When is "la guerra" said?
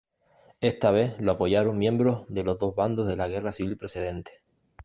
3.15-3.51